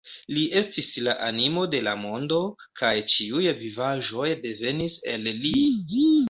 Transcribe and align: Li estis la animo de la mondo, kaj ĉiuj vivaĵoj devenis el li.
Li 0.35 0.43
estis 0.59 0.87
la 1.07 1.13
animo 1.27 1.65
de 1.73 1.81
la 1.87 1.93
mondo, 2.05 2.39
kaj 2.81 2.93
ĉiuj 3.17 3.45
vivaĵoj 3.61 4.27
devenis 4.47 4.97
el 5.15 5.31
li. 5.45 5.55